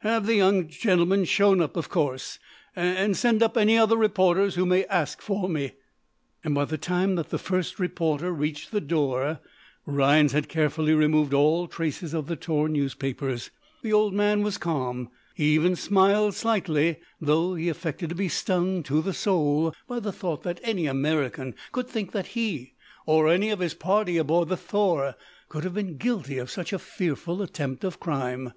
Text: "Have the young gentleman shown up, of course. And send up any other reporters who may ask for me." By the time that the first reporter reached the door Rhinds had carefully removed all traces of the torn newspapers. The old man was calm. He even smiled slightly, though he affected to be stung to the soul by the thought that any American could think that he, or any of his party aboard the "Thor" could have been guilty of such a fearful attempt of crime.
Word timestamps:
"Have 0.00 0.26
the 0.26 0.34
young 0.34 0.68
gentleman 0.68 1.24
shown 1.24 1.62
up, 1.62 1.74
of 1.74 1.88
course. 1.88 2.38
And 2.76 3.16
send 3.16 3.42
up 3.42 3.56
any 3.56 3.78
other 3.78 3.96
reporters 3.96 4.54
who 4.54 4.66
may 4.66 4.84
ask 4.88 5.22
for 5.22 5.48
me." 5.48 5.72
By 6.44 6.66
the 6.66 6.76
time 6.76 7.14
that 7.14 7.30
the 7.30 7.38
first 7.38 7.78
reporter 7.80 8.30
reached 8.30 8.72
the 8.72 8.82
door 8.82 9.40
Rhinds 9.86 10.34
had 10.34 10.50
carefully 10.50 10.92
removed 10.92 11.32
all 11.32 11.66
traces 11.66 12.12
of 12.12 12.26
the 12.26 12.36
torn 12.36 12.74
newspapers. 12.74 13.48
The 13.80 13.94
old 13.94 14.12
man 14.12 14.42
was 14.42 14.58
calm. 14.58 15.08
He 15.34 15.54
even 15.54 15.76
smiled 15.76 16.34
slightly, 16.34 16.98
though 17.18 17.54
he 17.54 17.70
affected 17.70 18.10
to 18.10 18.14
be 18.14 18.28
stung 18.28 18.82
to 18.82 19.00
the 19.00 19.14
soul 19.14 19.74
by 19.88 19.98
the 19.98 20.12
thought 20.12 20.42
that 20.42 20.60
any 20.62 20.84
American 20.84 21.54
could 21.72 21.88
think 21.88 22.12
that 22.12 22.26
he, 22.36 22.74
or 23.06 23.28
any 23.28 23.48
of 23.48 23.60
his 23.60 23.72
party 23.72 24.18
aboard 24.18 24.50
the 24.50 24.58
"Thor" 24.58 25.14
could 25.48 25.64
have 25.64 25.72
been 25.72 25.96
guilty 25.96 26.36
of 26.36 26.50
such 26.50 26.74
a 26.74 26.78
fearful 26.78 27.40
attempt 27.40 27.82
of 27.82 27.98
crime. 27.98 28.52